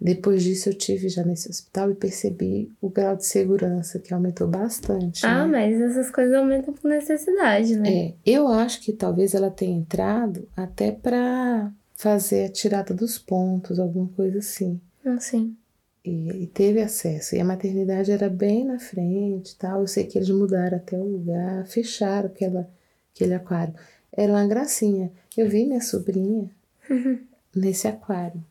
depois 0.00 0.42
disso, 0.42 0.68
eu 0.68 0.74
tive 0.74 1.08
já 1.08 1.24
nesse 1.24 1.48
hospital 1.48 1.90
e 1.90 1.94
percebi 1.94 2.70
o 2.80 2.90
grau 2.90 3.16
de 3.16 3.24
segurança 3.24 4.00
que 4.00 4.12
aumentou 4.12 4.48
bastante. 4.48 5.24
Ah, 5.24 5.46
né? 5.46 5.52
mas 5.52 5.80
essas 5.80 6.10
coisas 6.10 6.34
aumentam 6.34 6.74
por 6.74 6.88
necessidade, 6.88 7.76
né? 7.76 7.88
É, 7.88 8.14
eu 8.26 8.48
acho 8.48 8.80
que 8.80 8.92
talvez 8.92 9.32
ela 9.32 9.50
tenha 9.50 9.78
entrado 9.78 10.48
até 10.56 10.90
para 10.90 11.72
fazer 11.94 12.46
a 12.46 12.52
tirada 12.52 12.92
dos 12.92 13.16
pontos, 13.16 13.78
alguma 13.78 14.08
coisa 14.08 14.38
assim. 14.38 14.80
Ah, 15.04 15.18
sim. 15.20 15.56
E, 16.04 16.42
e, 16.42 16.46
teve 16.48 16.82
acesso. 16.82 17.34
E 17.34 17.40
a 17.40 17.44
maternidade 17.44 18.12
era 18.12 18.28
bem 18.28 18.64
na 18.64 18.78
frente 18.78 19.56
tal. 19.56 19.80
Eu 19.80 19.86
sei 19.86 20.04
que 20.04 20.18
eles 20.18 20.28
mudaram 20.30 20.76
até 20.76 20.96
o 20.96 21.04
lugar, 21.04 21.66
fecharam 21.66 22.26
aquela, 22.26 22.68
aquele 23.14 23.34
aquário. 23.34 23.74
Era 24.12 24.32
uma 24.32 24.46
gracinha. 24.46 25.10
Eu 25.36 25.48
vi 25.48 25.64
minha 25.64 25.80
sobrinha 25.80 26.50
uhum. 26.90 27.18
nesse 27.54 27.88
aquário 27.88 28.42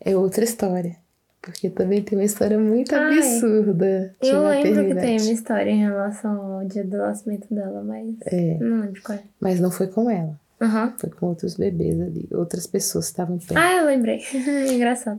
é 0.00 0.16
outra 0.16 0.44
história. 0.44 0.96
Porque 1.42 1.70
também 1.70 2.02
tem 2.02 2.18
uma 2.18 2.24
história 2.24 2.58
muito 2.58 2.94
Ai, 2.94 3.18
absurda. 3.18 4.14
eu 4.20 4.46
lembro 4.46 4.88
que 4.88 4.94
tem 4.94 5.20
uma 5.20 5.32
história 5.32 5.70
em 5.70 5.80
relação 5.80 6.58
ao 6.58 6.64
dia 6.66 6.84
do 6.84 6.98
nascimento 6.98 7.52
dela, 7.52 7.82
mas 7.82 8.14
é, 8.26 8.58
não 8.58 8.80
lembro 8.80 9.02
qual 9.02 9.16
é. 9.16 9.22
Mas 9.40 9.58
não 9.58 9.70
foi 9.70 9.86
com 9.86 10.10
ela. 10.10 10.38
Uhum. 10.60 10.98
Foi 10.98 11.08
com 11.08 11.26
outros 11.26 11.56
bebês 11.56 11.98
ali. 11.98 12.28
Outras 12.32 12.66
pessoas 12.66 13.06
estavam 13.06 13.38
perto. 13.38 13.56
Ah, 13.56 13.76
eu 13.76 13.86
lembrei. 13.86 14.20
engraçado. 14.70 15.18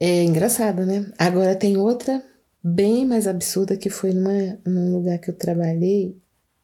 É 0.00 0.24
engraçado, 0.24 0.86
né? 0.86 1.12
Agora 1.18 1.54
tem 1.54 1.76
outra 1.76 2.24
bem 2.64 3.06
mais 3.06 3.28
absurda 3.28 3.76
que 3.76 3.90
foi 3.90 4.12
numa, 4.12 4.58
num 4.66 4.92
lugar 4.96 5.18
que 5.18 5.30
eu 5.30 5.34
trabalhei. 5.34 6.16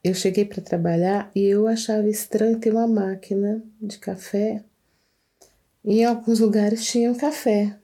Eu 0.02 0.14
cheguei 0.14 0.44
para 0.44 0.62
trabalhar 0.62 1.30
e 1.34 1.44
eu 1.44 1.68
achava 1.68 2.08
estranho 2.08 2.58
ter 2.58 2.72
uma 2.72 2.86
máquina 2.86 3.62
de 3.80 3.98
café 3.98 4.64
em 5.86 6.04
alguns 6.04 6.40
lugares 6.40 6.84
tinham 6.84 7.14
café. 7.14 7.78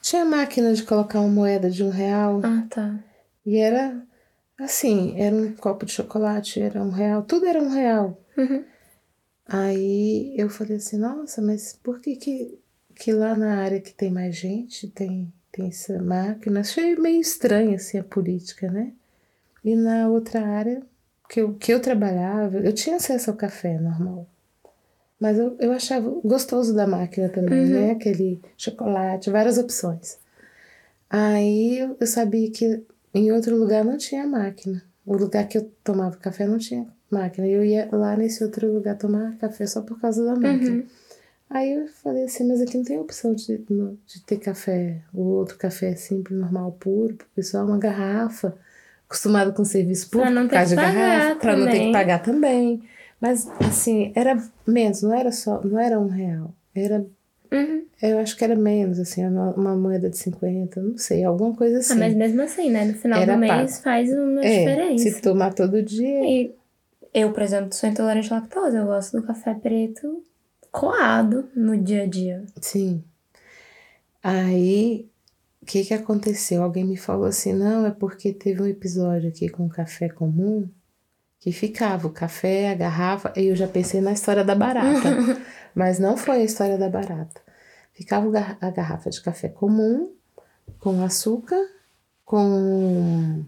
Tinha 0.00 0.24
máquina 0.24 0.72
de 0.72 0.82
colocar 0.82 1.20
uma 1.20 1.28
moeda 1.28 1.70
de 1.70 1.84
um 1.84 1.90
real. 1.90 2.40
Ah, 2.42 2.66
tá. 2.70 3.04
E 3.44 3.58
era 3.58 4.02
assim, 4.58 5.20
era 5.20 5.36
um 5.36 5.54
copo 5.54 5.84
de 5.84 5.92
chocolate, 5.92 6.62
era 6.62 6.82
um 6.82 6.88
real, 6.88 7.22
tudo 7.22 7.44
era 7.44 7.62
um 7.62 7.68
real. 7.68 8.18
Uhum. 8.36 8.64
Aí 9.44 10.34
eu 10.38 10.48
falei 10.48 10.78
assim, 10.78 10.96
nossa, 10.96 11.42
mas 11.42 11.78
por 11.82 12.00
que, 12.00 12.16
que, 12.16 12.58
que 13.02 13.12
lá 13.12 13.34
na 13.34 13.56
área 13.56 13.80
que 13.80 13.92
tem 13.92 14.12
mais 14.12 14.36
gente 14.36 14.86
tem, 14.86 15.32
tem 15.50 15.66
essa 15.66 16.00
máquina? 16.00 16.60
Achei 16.60 16.94
meio 16.94 17.20
estranho 17.20 17.74
assim 17.74 17.98
a 17.98 18.04
política, 18.04 18.70
né? 18.70 18.92
E 19.64 19.74
na 19.74 20.08
outra 20.08 20.40
área 20.40 20.80
que 21.28 21.40
eu, 21.40 21.54
que 21.54 21.74
eu 21.74 21.80
trabalhava, 21.80 22.58
eu 22.58 22.72
tinha 22.72 22.94
acesso 22.94 23.32
ao 23.32 23.36
café 23.36 23.76
normal. 23.76 24.24
Mas 25.18 25.36
eu, 25.36 25.56
eu 25.58 25.72
achava 25.72 26.08
gostoso 26.24 26.76
da 26.76 26.86
máquina 26.86 27.28
também, 27.28 27.64
uhum. 27.64 27.70
né? 27.70 27.90
Aquele 27.90 28.40
chocolate, 28.56 29.30
várias 29.30 29.58
opções. 29.58 30.18
Aí 31.10 31.80
eu, 31.80 31.96
eu 31.98 32.06
sabia 32.06 32.52
que 32.52 32.84
em 33.12 33.32
outro 33.32 33.56
lugar 33.56 33.84
não 33.84 33.98
tinha 33.98 34.24
máquina. 34.24 34.80
O 35.04 35.16
lugar 35.16 35.48
que 35.48 35.58
eu 35.58 35.68
tomava 35.82 36.16
café 36.18 36.46
não 36.46 36.56
tinha 36.56 36.86
máquina. 37.10 37.48
Eu 37.48 37.64
ia 37.64 37.88
lá 37.90 38.16
nesse 38.16 38.44
outro 38.44 38.72
lugar 38.72 38.96
tomar 38.96 39.36
café 39.38 39.66
só 39.66 39.82
por 39.82 40.00
causa 40.00 40.24
da 40.24 40.36
máquina. 40.36 40.76
Uhum. 40.76 40.86
Aí 41.52 41.74
eu 41.74 41.86
falei 41.86 42.24
assim, 42.24 42.48
mas 42.48 42.62
aqui 42.62 42.78
não 42.78 42.84
tem 42.84 42.98
opção 42.98 43.34
de, 43.34 43.58
de 43.58 44.22
ter 44.24 44.38
café, 44.38 45.02
o 45.12 45.22
outro 45.22 45.58
café 45.58 45.94
simples, 45.94 46.38
normal, 46.38 46.72
puro, 46.80 47.14
pro 47.14 47.26
pessoal, 47.34 47.66
uma 47.66 47.76
garrafa, 47.76 48.56
acostumado 49.04 49.52
com 49.52 49.62
serviço 49.62 50.08
público, 50.08 50.32
pra 50.32 50.40
não 50.40 50.48
ter 50.48 50.66
que 50.66 50.74
pagar 50.74 50.94
garrafa, 50.94 51.36
pra 51.36 51.56
não 51.56 51.70
ter 51.70 51.78
que 51.80 51.92
pagar 51.92 52.22
também. 52.22 52.82
Mas, 53.20 53.46
assim, 53.60 54.12
era 54.14 54.42
menos, 54.66 55.02
não 55.02 55.12
era 55.14 55.30
só, 55.30 55.60
não 55.62 55.78
era 55.78 56.00
um 56.00 56.08
real. 56.08 56.54
Era, 56.74 57.04
uhum. 57.52 57.84
eu 58.00 58.18
acho 58.18 58.34
que 58.34 58.44
era 58.44 58.56
menos, 58.56 58.98
assim, 58.98 59.22
uma, 59.26 59.50
uma, 59.50 59.76
moeda 59.76 60.08
de 60.08 60.16
50, 60.16 60.80
não 60.80 60.96
sei, 60.96 61.22
alguma 61.22 61.54
coisa 61.54 61.80
assim. 61.80 61.92
Ah, 61.92 61.96
mas 61.96 62.14
mesmo 62.14 62.40
assim, 62.40 62.70
né? 62.70 62.86
No 62.86 62.94
final 62.94 63.20
era 63.20 63.34
do 63.34 63.38
mês 63.38 63.72
pago. 63.72 63.82
faz 63.82 64.10
uma 64.10 64.42
é, 64.42 64.58
diferença. 64.58 65.10
Se 65.10 65.20
tomar 65.20 65.52
todo 65.52 65.82
dia. 65.82 66.24
E 66.24 66.54
eu, 67.12 67.30
por 67.30 67.42
exemplo, 67.42 67.74
sou 67.74 67.90
intolerante 67.90 68.32
à 68.32 68.36
lactose, 68.36 68.74
eu 68.74 68.86
gosto 68.86 69.20
do 69.20 69.26
café 69.26 69.52
preto 69.52 70.24
coado 70.72 71.48
no 71.54 71.76
dia 71.76 72.02
a 72.02 72.06
dia. 72.06 72.44
Sim. 72.60 73.04
Aí, 74.22 75.08
o 75.60 75.66
que 75.66 75.84
que 75.84 75.94
aconteceu? 75.94 76.62
Alguém 76.62 76.84
me 76.84 76.96
falou 76.96 77.26
assim, 77.26 77.52
não, 77.52 77.86
é 77.86 77.90
porque 77.90 78.32
teve 78.32 78.62
um 78.62 78.66
episódio 78.66 79.28
aqui 79.28 79.48
com 79.48 79.68
café 79.68 80.08
comum 80.08 80.68
que 81.38 81.52
ficava 81.52 82.06
o 82.06 82.10
café, 82.10 82.70
a 82.70 82.74
garrafa, 82.74 83.32
e 83.36 83.46
eu 83.46 83.56
já 83.56 83.66
pensei 83.66 84.00
na 84.00 84.12
história 84.12 84.44
da 84.44 84.54
barata, 84.54 85.10
mas 85.74 85.98
não 85.98 86.16
foi 86.16 86.36
a 86.36 86.44
história 86.44 86.78
da 86.78 86.88
barata. 86.88 87.40
Ficava 87.92 88.28
a 88.60 88.70
garrafa 88.70 89.10
de 89.10 89.20
café 89.20 89.48
comum, 89.48 90.12
com 90.78 91.02
açúcar, 91.02 91.60
com. 92.24 93.44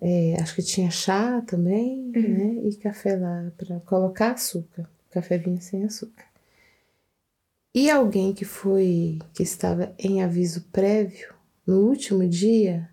É, 0.00 0.36
acho 0.40 0.54
que 0.54 0.62
tinha 0.62 0.90
chá 0.90 1.42
também, 1.44 2.12
uhum. 2.14 2.22
né? 2.22 2.68
E 2.68 2.76
café 2.76 3.16
lá 3.16 3.50
para 3.56 3.80
colocar 3.80 4.32
açúcar. 4.32 4.88
Café 5.12 5.36
vinha 5.36 5.60
sem 5.60 5.84
açúcar. 5.84 6.24
E 7.74 7.90
alguém 7.90 8.32
que 8.32 8.44
foi, 8.44 9.18
que 9.34 9.42
estava 9.42 9.94
em 9.98 10.22
aviso 10.22 10.62
prévio, 10.72 11.34
no 11.66 11.86
último 11.86 12.26
dia, 12.28 12.90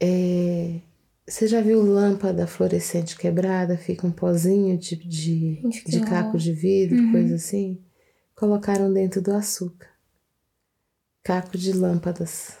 é, 0.00 0.80
você 1.26 1.46
já 1.46 1.60
viu 1.60 1.82
lâmpada 1.82 2.46
fluorescente 2.46 3.16
quebrada? 3.16 3.78
Fica 3.78 4.06
um 4.06 4.12
pozinho 4.12 4.76
de, 4.76 4.96
de, 4.96 5.62
de 5.86 6.00
caco 6.00 6.36
de 6.36 6.52
vidro, 6.52 6.98
uhum. 6.98 7.12
coisa 7.12 7.36
assim? 7.36 7.80
Colocaram 8.34 8.92
dentro 8.92 9.22
do 9.22 9.32
açúcar. 9.32 9.88
Caco 11.22 11.56
de 11.56 11.72
lâmpadas. 11.72 12.58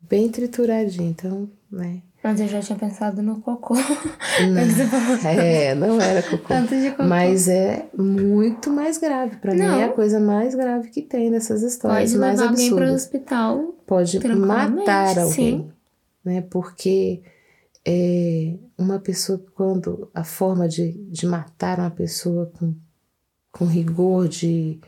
Bem 0.00 0.30
trituradinho, 0.30 1.08
então, 1.08 1.50
né? 1.70 2.02
Mas 2.24 2.40
eu 2.40 2.48
já 2.48 2.60
tinha 2.60 2.78
pensado 2.78 3.22
no 3.22 3.40
cocô. 3.40 3.74
Não, 4.40 5.30
é, 5.30 5.74
não 5.74 6.00
era 6.00 6.22
cocô. 6.22 6.54
De 6.68 6.90
cocô. 6.90 7.04
Mas 7.04 7.46
é 7.46 7.86
muito 7.96 8.70
mais 8.70 8.98
grave. 8.98 9.36
Para 9.36 9.54
mim 9.54 9.60
é 9.60 9.84
a 9.84 9.92
coisa 9.92 10.18
mais 10.18 10.54
grave 10.54 10.88
que 10.88 11.02
tem 11.02 11.30
dessas 11.30 11.62
histórias. 11.62 12.10
Pode 12.10 12.20
mais 12.20 12.40
levar 12.40 12.50
absurdas. 12.50 12.72
alguém 12.72 12.74
para 12.74 12.92
o 12.92 12.94
hospital. 12.94 13.74
Pode 13.86 14.28
matar 14.28 15.18
alguém. 15.18 15.32
Sim 15.32 15.74
né? 16.24 16.40
Porque 16.40 17.22
é, 17.84 18.54
uma 18.78 18.98
pessoa, 18.98 19.38
quando 19.54 20.10
a 20.14 20.24
forma 20.24 20.66
de, 20.66 20.92
de 21.10 21.26
matar 21.26 21.78
uma 21.78 21.90
pessoa 21.90 22.50
com, 22.58 22.74
com 23.52 23.66
rigor 23.66 24.26
de, 24.26 24.80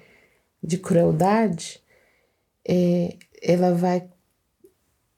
de 0.63 0.79
crueldade, 0.79 1.83
é, 2.67 3.17
ela 3.43 3.75
vai 3.75 4.09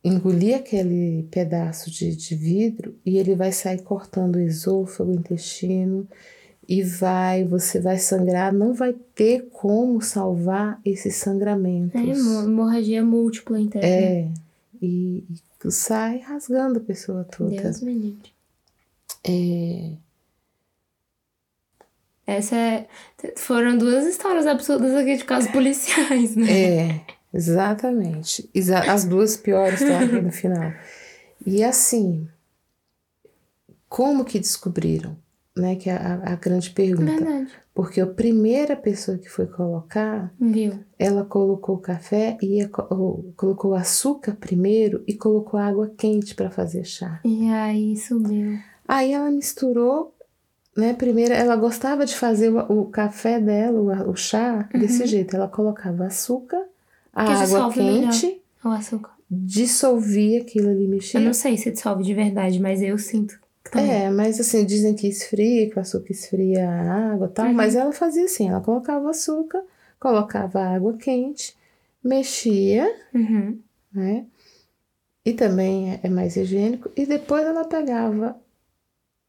engolir 0.02 0.56
aquele 0.56 1.24
pedaço 1.30 1.90
de, 1.90 2.14
de 2.14 2.34
vidro 2.34 2.94
e 3.04 3.18
ele 3.18 3.34
vai 3.34 3.52
sair 3.52 3.82
cortando 3.82 4.36
o 4.36 4.40
esôfago, 4.40 5.10
o 5.10 5.14
intestino 5.14 6.06
e 6.68 6.82
vai, 6.82 7.44
você 7.44 7.80
vai 7.80 7.98
sangrar, 7.98 8.52
não 8.52 8.74
vai 8.74 8.94
ter 9.14 9.48
como 9.50 10.00
salvar 10.02 10.80
esses 10.84 11.16
sangramentos. 11.16 11.98
É, 11.98 12.44
hemorragia 12.44 13.02
múltipla 13.02 13.58
interna. 13.58 13.88
É, 13.88 14.28
e, 14.80 15.24
e 15.64 15.70
sai 15.72 16.18
rasgando 16.18 16.78
a 16.78 16.82
pessoa 16.82 17.24
toda. 17.24 17.50
Deus 17.50 17.80
me 17.80 17.94
livre. 17.94 18.32
É, 19.26 19.92
Essa 22.26 22.56
é. 22.56 22.86
Foram 23.36 23.78
duas 23.78 24.06
histórias 24.06 24.46
absurdas 24.46 24.94
aqui 24.94 25.16
de 25.16 25.24
casos 25.24 25.50
policiais, 25.50 26.36
né? 26.36 26.50
É, 26.50 27.00
exatamente. 27.32 28.48
Exa- 28.54 28.90
As 28.92 29.04
duas 29.04 29.36
piores 29.36 29.80
estão 29.80 29.96
aqui 29.98 30.20
no 30.20 30.32
final. 30.32 30.72
E 31.46 31.62
assim, 31.64 32.26
como 33.88 34.24
que 34.24 34.38
descobriram? 34.38 35.16
Né, 35.56 35.74
que 35.74 35.90
é 35.90 35.94
a, 35.96 36.14
a 36.32 36.36
grande 36.36 36.70
pergunta. 36.70 37.10
Verdade. 37.24 37.50
Porque 37.74 38.00
a 38.00 38.06
primeira 38.06 38.76
pessoa 38.76 39.18
que 39.18 39.28
foi 39.28 39.44
colocar, 39.46 40.32
Viu? 40.40 40.78
ela 40.96 41.24
colocou 41.24 41.74
o 41.74 41.80
café 41.80 42.38
e 42.40 42.58
ia 42.58 42.68
co- 42.68 42.86
ou 42.88 43.32
colocou 43.36 43.72
o 43.72 43.74
açúcar 43.74 44.36
primeiro 44.38 45.02
e 45.04 45.14
colocou 45.14 45.58
água 45.58 45.90
quente 45.96 46.36
para 46.36 46.48
fazer 46.48 46.84
chá. 46.84 47.18
E 47.24 47.48
aí 47.50 47.96
subiu. 47.96 48.56
Aí 48.86 49.12
ela 49.12 49.28
misturou, 49.32 50.14
né? 50.76 50.94
Primeiro, 50.94 51.34
ela 51.34 51.56
gostava 51.56 52.06
de 52.06 52.14
fazer 52.16 52.50
o, 52.50 52.82
o 52.82 52.86
café 52.86 53.40
dela, 53.40 53.80
o, 54.06 54.10
o 54.12 54.14
chá, 54.16 54.68
desse 54.72 55.06
jeito. 55.06 55.34
Ela 55.34 55.48
colocava 55.48 56.06
açúcar, 56.06 56.62
a 57.20 57.24
Que 57.24 57.32
água 57.32 57.72
quente, 57.72 58.40
O 58.64 58.68
açúcar. 58.68 59.12
dissolvia 59.30 60.40
aquilo 60.42 60.70
ali, 60.70 60.86
mexia. 60.86 61.18
Eu 61.20 61.24
não 61.24 61.32
sei 61.34 61.56
se 61.56 61.70
dissolve 61.70 62.02
de 62.04 62.14
verdade, 62.14 62.60
mas 62.60 62.80
eu 62.82 62.96
sinto 62.98 63.38
que 63.64 63.70
também. 63.70 63.90
É, 63.90 64.10
mas 64.10 64.38
assim, 64.40 64.64
dizem 64.64 64.94
que 64.94 65.08
esfria, 65.08 65.68
que 65.68 65.76
o 65.76 65.80
açúcar 65.80 66.12
esfria 66.12 66.68
a 66.68 67.12
água 67.12 67.26
e 67.26 67.30
tal, 67.30 67.46
Uhum. 67.46 67.54
mas 67.54 67.74
ela 67.74 67.92
fazia 67.92 68.24
assim, 68.24 68.48
ela 68.48 68.60
colocava 68.60 69.04
o 69.04 69.08
açúcar, 69.08 69.62
colocava 69.98 70.60
a 70.60 70.74
água 70.74 70.96
quente, 70.96 71.56
mexia, 72.02 72.88
Uhum. 73.14 73.58
né? 73.92 74.24
E 75.24 75.32
também 75.34 75.92
é- 75.94 76.00
é 76.04 76.08
mais 76.08 76.36
higiênico, 76.36 76.90
e 76.96 77.04
depois 77.04 77.44
ela 77.44 77.64
pegava 77.64 78.36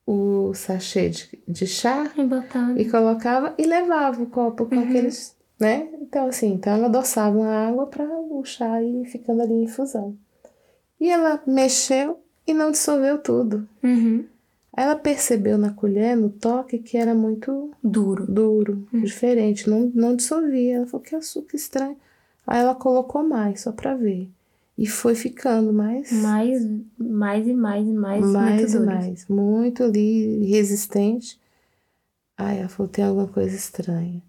o 0.06 0.54
sachê 0.54 1.10
de, 1.10 1.30
de 1.48 1.68
chá 1.68 2.12
E 2.18 2.24
botando. 2.24 2.80
e 2.80 2.90
colocava 2.90 3.54
e 3.58 3.66
levava 3.66 4.22
o 4.24 4.28
copo 4.28 4.66
com 4.66 4.76
Uhum. 4.76 4.90
aqueles, 4.90 5.36
né? 5.60 5.90
Então 6.02 6.28
assim, 6.28 6.54
então 6.54 6.74
ela 6.74 6.86
adoçava 6.88 7.44
a 7.46 7.68
água 7.68 7.86
para 7.88 8.06
o 8.06 8.44
chá 8.46 8.82
ir 8.82 9.06
ficando 9.06 9.42
ali 9.42 9.54
em 9.54 9.64
infusão. 9.64 10.16
E 11.00 11.10
ela 11.10 11.42
mexeu 11.46 12.20
e 12.48 12.54
não 12.54 12.72
dissolveu 12.72 13.18
tudo. 13.20 13.68
Uhum. 13.84 14.26
Aí 14.74 14.84
ela 14.86 14.96
percebeu 14.96 15.58
na 15.58 15.72
colher, 15.72 16.16
no 16.16 16.30
toque, 16.30 16.78
que 16.80 16.98
era 16.98 17.14
muito 17.14 17.72
Duro. 17.84 18.26
duro, 18.32 18.88
Hum. 18.94 19.02
diferente, 19.02 19.70
não, 19.70 19.92
não 19.94 20.16
dissolvia. 20.16 20.78
Ela 20.78 20.86
falou 20.88 21.04
que 21.06 21.16
açúcar 21.16 21.56
estranho. 21.56 21.98
Aí 22.46 22.60
ela 22.60 22.76
colocou 22.76 23.24
mais, 23.24 23.62
só 23.62 23.72
pra 23.72 23.96
ver. 23.96 24.30
E 24.78 24.88
foi 24.88 25.14
ficando 25.16 25.74
mais, 25.74 26.12
Mais, 26.12 26.66
mais 26.98 27.46
e 27.46 27.54
mais 27.54 27.86
e 27.88 27.92
mais. 27.92 28.26
mais 28.26 28.74
e 28.74 28.80
mais. 28.80 29.28
Muito 29.28 29.84
ali, 29.84 30.46
resistente. 30.46 31.38
Aí 32.38 32.60
ela 32.60 32.70
falou, 32.70 32.90
tem 32.90 33.04
alguma 33.04 33.28
coisa 33.28 33.54
estranha. 33.56 34.22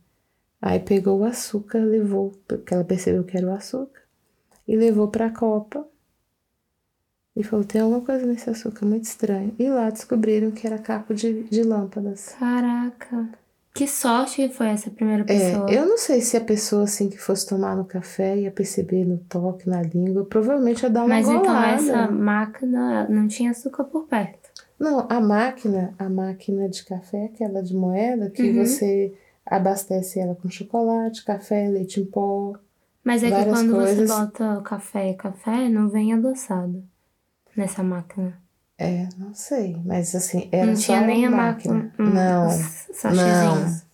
Aí 0.61 0.79
pegou 0.81 1.21
o 1.21 1.25
açúcar, 1.25 1.79
levou, 1.79 2.33
porque 2.47 2.75
ela 2.75 2.85
percebeu 2.85 3.25
que 3.25 3.37
era 3.37 3.47
o 3.47 3.53
açúcar, 3.53 4.01
e 4.69 4.77
levou 4.77 5.09
pra 5.09 5.31
copa. 5.31 5.87
E 7.35 7.43
falou, 7.45 7.65
tem 7.65 7.81
alguma 7.81 8.01
coisa 8.03 8.27
nesse 8.27 8.51
açúcar 8.51 8.85
muito 8.85 9.05
estranho. 9.05 9.55
E 9.59 9.69
lá 9.69 9.89
descobriram 9.89 10.51
que 10.51 10.67
era 10.67 10.79
caco 10.79 11.15
de, 11.15 11.45
de 11.45 11.63
lâmpadas. 11.63 12.35
Caraca. 12.39 13.29
Que 13.73 13.87
sorte 13.87 14.49
foi 14.49 14.67
essa 14.67 14.91
primeira 14.91 15.23
É, 15.23 15.27
pessoa. 15.27 15.71
eu 15.71 15.87
não 15.87 15.97
sei 15.97 16.21
se 16.21 16.37
a 16.37 16.41
pessoa 16.41 16.83
assim 16.85 17.09
que 17.09 17.17
fosse 17.17 17.47
tomar 17.47 17.77
no 17.77 17.85
café 17.85 18.37
ia 18.37 18.51
perceber 18.51 19.05
no 19.05 19.17
toque, 19.19 19.69
na 19.71 19.81
língua, 19.81 20.25
provavelmente 20.25 20.83
ia 20.83 20.91
dar 20.91 21.03
uma 21.05 21.09
Mas 21.15 21.29
então 21.29 21.41
golada. 21.45 21.73
essa 21.75 22.11
máquina 22.11 23.09
não 23.09 23.29
tinha 23.29 23.53
açúcar 23.53 23.85
por 23.85 24.07
perto. 24.09 24.51
Não, 24.79 25.07
a 25.09 25.21
máquina, 25.21 25.95
a 25.99 26.09
máquina 26.09 26.69
de 26.69 26.85
café, 26.85 27.27
aquela 27.27 27.63
de 27.63 27.75
moeda, 27.75 28.29
que 28.29 28.43
Uhum. 28.43 28.65
você 28.65 29.15
abastece 29.45 30.21
ela 30.21 30.35
com 30.35 30.49
chocolate, 30.49 31.25
café, 31.25 31.69
leite 31.69 32.01
em 32.01 32.05
pó. 32.05 32.55
Mas 33.03 33.23
é 33.23 33.31
que 33.31 33.51
quando 33.51 33.73
coisas. 33.73 34.09
você 34.09 34.21
bota 34.21 34.59
o 34.59 34.63
café 34.63 35.11
e 35.11 35.15
café, 35.15 35.69
não 35.69 35.89
vem 35.89 36.13
adoçado 36.13 36.85
nessa 37.57 37.83
máquina. 37.83 38.39
É, 38.79 39.09
não 39.19 39.35
sei, 39.35 39.77
mas 39.85 40.15
assim, 40.15 40.49
era 40.51 40.67
não 40.67 40.77
só 40.77 40.95
tinha 40.95 41.07
nem 41.07 41.27
a 41.27 41.31
máquina. 41.31 41.75
máquina. 41.75 41.95
hum, 41.99 42.15
Não, 42.15 42.51
Sachêzinhos. 42.51 43.85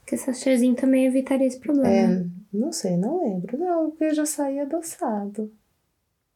Porque 0.00 0.16
sachêzinho 0.16 0.74
também 0.74 1.06
evitaria 1.06 1.46
esse 1.46 1.58
problema. 1.58 1.88
é, 1.88 2.26
não 2.52 2.72
sei, 2.72 2.96
não 2.96 3.22
lembro. 3.22 3.58
Não, 3.58 3.90
porque 3.90 4.14
já 4.14 4.24
saía 4.26 4.62
adoçado. 4.62 5.50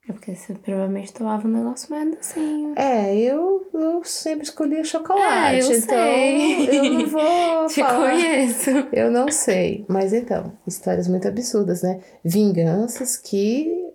É 0.08 0.12
porque 0.12 0.34
você 0.34 0.54
provavelmente 0.54 1.12
tomava 1.12 1.46
um 1.46 1.50
negócio 1.50 1.90
mais 1.90 2.10
docinho. 2.16 2.72
É, 2.76 3.14
eu, 3.14 3.68
eu 3.74 4.02
sempre 4.04 4.44
escolhia 4.44 4.82
chocolate, 4.82 5.56
É, 5.56 5.60
eu 5.62 5.66
então 5.76 5.88
sei. 5.88 6.78
eu 6.78 6.84
não 6.94 7.06
vou 7.06 7.66
Te 7.68 7.80
falar. 7.82 8.10
conheço. 8.12 8.70
Eu 8.92 9.10
não 9.10 9.30
sei. 9.30 9.84
Mas 9.86 10.12
então, 10.14 10.52
histórias 10.66 11.06
muito 11.08 11.28
absurdas, 11.28 11.82
né? 11.82 12.00
Vinganças 12.24 13.16
que 13.18 13.86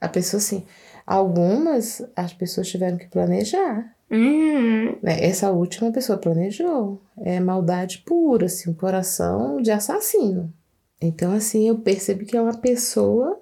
a 0.00 0.08
pessoa, 0.08 0.38
assim, 0.38 0.64
algumas 1.04 2.00
as 2.14 2.32
pessoas 2.32 2.68
tiveram 2.68 2.96
que 2.96 3.08
planejar. 3.08 3.94
Hum, 4.10 4.96
Né? 5.02 5.24
Essa 5.24 5.50
última 5.50 5.90
pessoa 5.92 6.18
planejou. 6.18 7.00
É 7.18 7.40
maldade 7.40 7.98
pura, 8.06 8.46
assim, 8.46 8.70
um 8.70 8.74
coração 8.74 9.60
de 9.60 9.70
assassino. 9.70 10.52
Então, 11.00 11.32
assim, 11.32 11.68
eu 11.68 11.78
percebi 11.78 12.24
que 12.24 12.36
é 12.36 12.40
uma 12.42 12.56
pessoa 12.56 13.40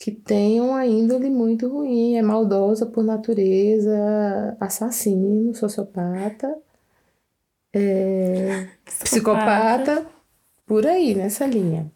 que 0.00 0.10
tem 0.10 0.62
uma 0.62 0.86
índole 0.86 1.28
muito 1.28 1.68
ruim, 1.68 2.16
é 2.16 2.22
maldosa 2.22 2.86
por 2.86 3.04
natureza, 3.04 4.56
assassino, 4.58 5.54
sociopata, 5.54 6.56
é, 7.72 8.66
psicopata, 9.04 10.06
por 10.66 10.86
aí, 10.86 11.14
nessa 11.14 11.44
linha. 11.46 11.92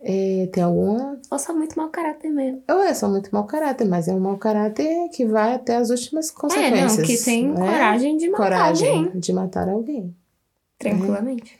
É, 0.00 0.48
tem 0.50 0.62
alguma. 0.62 1.20
Ou 1.30 1.38
só 1.38 1.54
muito 1.54 1.76
mau 1.78 1.90
caráter 1.90 2.30
mesmo. 2.30 2.62
Ou 2.70 2.82
é 2.82 2.94
só 2.94 3.06
muito 3.06 3.28
mau 3.34 3.44
caráter, 3.44 3.86
mas 3.86 4.08
é 4.08 4.14
um 4.14 4.20
mau 4.20 4.38
caráter 4.38 5.10
que 5.10 5.26
vai 5.26 5.54
até 5.54 5.76
as 5.76 5.90
últimas 5.90 6.30
É, 6.30 6.32
consequências. 6.32 6.96
não, 6.96 7.04
que 7.04 7.18
tem 7.22 7.48
né? 7.50 7.54
coragem 7.54 8.16
de 8.16 8.30
matar 8.30 8.42
coragem 8.44 8.88
alguém. 9.04 9.20
de 9.20 9.32
matar 9.34 9.68
alguém. 9.68 10.16
Tranquilamente. 10.78 11.58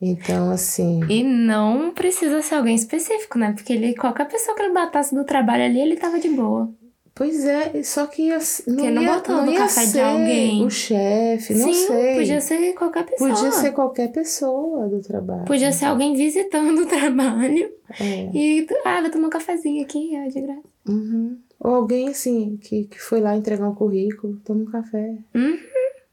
Então, 0.00 0.50
assim. 0.50 1.00
E 1.08 1.22
não 1.22 1.90
precisa 1.92 2.40
ser 2.42 2.54
alguém 2.54 2.74
específico, 2.74 3.38
né? 3.38 3.52
Porque 3.52 3.72
ele, 3.72 3.94
qualquer 3.94 4.26
pessoa 4.28 4.56
que 4.56 4.62
ele 4.62 4.72
matasse 4.72 5.14
do 5.14 5.24
trabalho 5.24 5.64
ali, 5.64 5.80
ele 5.80 5.96
tava 5.96 6.18
de 6.18 6.28
boa. 6.28 6.70
Pois 7.14 7.44
é, 7.44 7.82
só 7.82 8.06
que 8.06 8.22
ia, 8.28 8.38
não, 8.38 8.76
Porque 8.76 8.90
não 8.90 9.02
ia, 9.02 9.12
botou 9.14 9.36
não 9.36 9.46
no 9.46 9.52
ia 9.52 9.58
café 9.58 9.80
de 9.82 9.86
ser 9.88 10.00
alguém. 10.00 10.64
o 10.64 10.70
chefe, 10.70 11.52
não 11.54 11.66
Sim, 11.70 11.86
sei. 11.86 12.14
podia 12.16 12.40
ser 12.40 12.72
qualquer 12.74 13.04
pessoa. 13.04 13.30
Podia 13.30 13.52
ser 13.52 13.72
qualquer 13.72 14.08
pessoa 14.12 14.88
do 14.88 15.02
trabalho. 15.02 15.44
Podia 15.44 15.70
ser 15.72 15.84
alguém 15.86 16.14
visitando 16.14 16.78
o 16.80 16.86
trabalho 16.88 17.68
É. 18.00 18.30
e, 18.32 18.66
ah, 18.86 19.02
vou 19.02 19.10
tomar 19.10 19.26
um 19.26 19.30
cafezinho 19.30 19.82
aqui, 19.82 20.12
ó, 20.14 20.28
de 20.30 20.40
graça. 20.40 20.62
Uhum. 20.88 21.36
Ou 21.58 21.74
alguém 21.74 22.08
assim, 22.08 22.56
que, 22.62 22.84
que 22.84 22.98
foi 22.98 23.20
lá 23.20 23.36
entregar 23.36 23.68
um 23.68 23.74
currículo, 23.74 24.40
toma 24.42 24.62
um 24.62 24.70
café. 24.70 25.14
Uhum. 25.34 25.58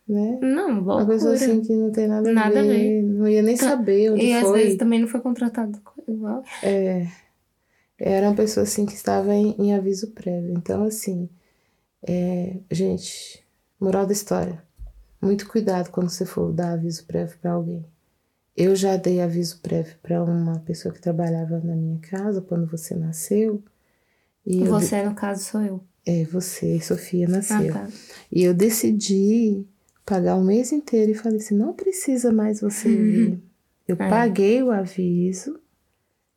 Né? 0.07 0.39
Não, 0.41 0.79
Uma 0.79 0.95
loucura. 0.95 1.05
pessoa 1.05 1.33
assim 1.33 1.61
que 1.61 1.73
não 1.75 1.91
tem 1.91 2.07
nada, 2.07 2.31
Nada 2.31 2.59
a 2.61 2.63
ver, 2.63 2.67
ver. 2.69 3.01
não 3.03 3.27
ia 3.27 3.41
nem 3.41 3.57
Tá. 3.57 3.69
saber 3.71 4.11
onde 4.13 4.23
E 4.25 4.33
às 4.33 4.41
foi. 4.47 4.61
vezes 4.63 4.77
também 4.77 5.01
não 5.01 5.07
foi 5.07 5.19
contratado 5.19 5.77
igual. 6.07 6.43
É, 6.63 7.07
era 7.99 8.27
uma 8.27 8.35
pessoa 8.35 8.63
assim 8.63 8.85
que 8.85 8.93
estava 8.93 9.33
em, 9.33 9.53
em 9.59 9.73
aviso 9.73 10.11
prévio. 10.11 10.53
Então, 10.53 10.83
assim, 10.85 11.27
é, 12.01 12.55
gente, 12.71 13.43
moral 13.79 14.05
da 14.05 14.13
história: 14.13 14.63
muito 15.21 15.47
cuidado 15.49 15.89
quando 15.91 16.09
você 16.09 16.25
for 16.25 16.53
dar 16.53 16.71
aviso 16.73 17.05
prévio 17.05 17.37
para 17.41 17.51
alguém. 17.51 17.85
Eu 18.55 18.75
já 18.75 18.95
dei 18.97 19.21
aviso 19.21 19.59
prévio 19.61 19.95
para 20.01 20.23
uma 20.23 20.59
pessoa 20.61 20.93
que 20.93 21.01
trabalhava 21.01 21.59
na 21.59 21.75
minha 21.75 21.99
casa 21.99 22.41
quando 22.41 22.65
você 22.65 22.95
nasceu. 22.95 23.61
E 24.45 24.63
Você, 24.63 25.03
no 25.03 25.13
caso, 25.13 25.43
sou 25.43 25.61
eu. 25.61 25.83
é, 26.05 26.23
você, 26.23 26.79
Sofia, 26.79 27.25
Ah, 27.27 27.31
nasceu. 27.31 27.73
tá. 27.73 27.87
E 28.31 28.43
eu 28.43 28.53
decidi 28.53 29.65
pagar 30.07 30.37
o 30.37 30.43
mês 30.43 30.71
inteiro 30.71 31.11
e 31.11 31.15
falei 31.15 31.37
assim: 31.37 31.55
não 31.55 31.73
precisa 31.73 32.31
mais 32.31 32.61
você 32.61 32.87
vir. 32.89 33.39
Eu 33.87 33.95
É. 33.99 34.09
paguei 34.09 34.63
o 34.63 34.71
aviso 34.71 35.59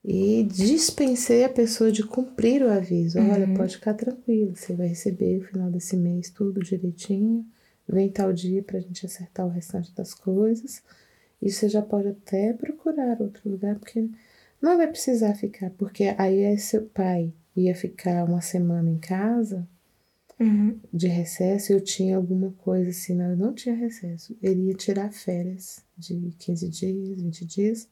e 0.04 0.42
dispensei 0.44 1.44
a 1.44 1.48
pessoa 1.48 1.90
de 1.92 2.02
cumprir 2.02 2.62
o 2.62 2.70
aviso. 2.70 3.18
Olha, 3.20 3.46
Uhum. 3.46 3.54
pode 3.54 3.76
ficar 3.76 3.94
tranquilo, 3.94 4.56
você 4.56 4.74
vai 4.74 4.88
receber 4.88 5.38
no 5.38 5.44
final 5.44 5.70
desse 5.70 5.96
mês 5.96 6.30
tudo 6.30 6.60
direitinho. 6.60 7.46
Vem 7.88 8.08
tal 8.10 8.32
dia 8.32 8.62
pra 8.62 8.80
gente 8.80 9.06
acertar 9.06 9.46
o 9.46 9.50
restante 9.50 9.92
das 9.94 10.14
coisas. 10.14 10.82
E 11.42 11.50
você 11.50 11.68
já 11.68 11.80
pode 11.82 12.08
até 12.08 12.52
procurar 12.52 13.20
outro 13.20 13.48
lugar, 13.50 13.78
porque 13.78 14.08
não 14.60 14.76
vai 14.76 14.86
precisar 14.88 15.34
ficar, 15.34 15.70
porque 15.70 16.14
aí 16.18 16.40
é 16.42 16.56
seu 16.56 16.82
pai 16.82 17.32
ia 17.56 17.74
ficar 17.74 18.24
uma 18.24 18.40
semana 18.40 18.88
em 18.90 18.98
casa 18.98 19.66
Uhum. 20.40 20.78
de 20.92 21.06
recesso, 21.06 21.70
eu 21.72 21.80
tinha 21.82 22.16
alguma 22.16 22.50
coisa 22.64 22.88
assim, 22.88 23.14
não, 23.14 23.30
eu 23.30 23.36
não 23.36 23.52
tinha 23.52 23.74
recesso. 23.74 24.34
Ele 24.42 24.68
ia 24.68 24.74
tirar 24.74 25.12
férias 25.12 25.80
de 25.98 26.32
15 26.38 26.68
dias, 26.68 27.20
20 27.20 27.44
dias. 27.44 27.88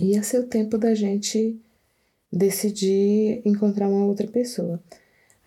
Ia 0.00 0.22
ser 0.22 0.40
o 0.40 0.46
tempo 0.46 0.76
da 0.76 0.94
gente 0.94 1.56
decidir 2.32 3.40
encontrar 3.44 3.88
uma 3.88 4.04
outra 4.06 4.26
pessoa. 4.26 4.82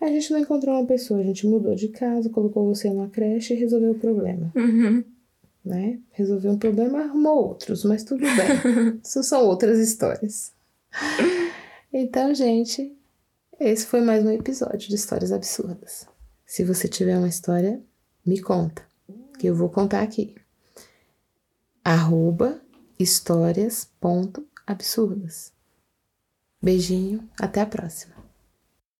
A 0.00 0.06
gente 0.08 0.32
não 0.32 0.38
encontrou 0.40 0.74
uma 0.74 0.86
pessoa, 0.86 1.20
a 1.20 1.22
gente 1.22 1.46
mudou 1.46 1.74
de 1.74 1.88
casa, 1.88 2.28
colocou 2.28 2.66
você 2.66 2.88
numa 2.90 3.08
creche 3.08 3.54
e 3.54 3.56
resolveu 3.56 3.92
o 3.92 3.98
problema, 3.98 4.50
Uhum. 4.56 5.04
né? 5.64 5.98
Resolveu 6.10 6.52
um 6.52 6.58
problema, 6.58 7.02
arrumou 7.04 7.36
outros, 7.48 7.84
mas 7.84 8.02
tudo 8.02 8.20
bem. 8.22 8.98
Isso 9.04 9.22
são 9.22 9.44
outras 9.46 9.78
histórias. 9.78 10.52
Então, 11.92 12.34
gente, 12.34 12.92
esse 13.62 13.86
foi 13.86 14.00
mais 14.00 14.24
um 14.24 14.30
episódio 14.30 14.88
de 14.88 14.96
Histórias 14.96 15.30
Absurdas. 15.30 16.08
Se 16.44 16.64
você 16.64 16.88
tiver 16.88 17.16
uma 17.16 17.28
história, 17.28 17.80
me 18.26 18.40
conta, 18.40 18.84
que 19.38 19.46
eu 19.46 19.54
vou 19.54 19.68
contar 19.68 20.02
aqui. 20.02 20.34
Arroba 21.84 22.60
histórias.absurdas. 22.98 25.52
Beijinho, 26.60 27.30
até 27.38 27.60
a 27.60 27.66
próxima. 27.66 28.21